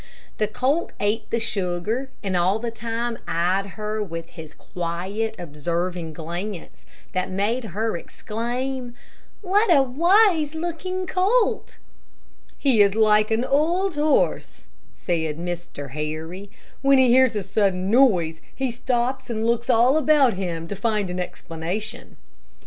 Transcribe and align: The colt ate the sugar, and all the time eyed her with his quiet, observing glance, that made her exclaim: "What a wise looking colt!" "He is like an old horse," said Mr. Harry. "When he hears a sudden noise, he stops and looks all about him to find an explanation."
The 0.39 0.47
colt 0.47 0.93
ate 0.99 1.29
the 1.29 1.39
sugar, 1.39 2.09
and 2.23 2.35
all 2.35 2.57
the 2.57 2.71
time 2.71 3.19
eyed 3.27 3.67
her 3.77 4.01
with 4.01 4.29
his 4.29 4.55
quiet, 4.55 5.35
observing 5.37 6.13
glance, 6.13 6.87
that 7.11 7.29
made 7.29 7.65
her 7.65 7.95
exclaim: 7.95 8.95
"What 9.43 9.67
a 9.71 9.83
wise 9.83 10.55
looking 10.55 11.05
colt!" 11.05 11.77
"He 12.57 12.81
is 12.81 12.95
like 12.95 13.29
an 13.29 13.45
old 13.45 13.93
horse," 13.93 14.65
said 14.91 15.37
Mr. 15.37 15.91
Harry. 15.91 16.49
"When 16.81 16.97
he 16.97 17.09
hears 17.09 17.35
a 17.35 17.43
sudden 17.43 17.91
noise, 17.91 18.41
he 18.55 18.71
stops 18.71 19.29
and 19.29 19.45
looks 19.45 19.69
all 19.69 19.97
about 19.97 20.33
him 20.33 20.67
to 20.69 20.75
find 20.75 21.11
an 21.11 21.19
explanation." 21.19 22.15